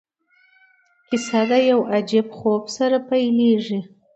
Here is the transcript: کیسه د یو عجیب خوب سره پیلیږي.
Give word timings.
کیسه 1.07 1.41
د 1.49 1.51
یو 1.69 1.79
عجیب 1.95 2.27
خوب 2.37 2.63
سره 2.77 2.97
پیلیږي. 3.09 3.79